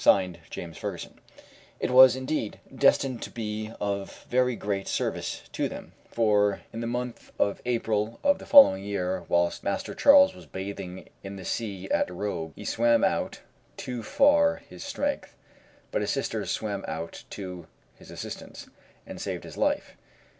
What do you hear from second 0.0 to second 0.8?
(Signed) JAMES